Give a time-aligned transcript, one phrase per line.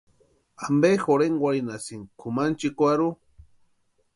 [0.65, 3.09] ¿Ampe jorhenkwarhinhasïni kʼumanchikwarhu?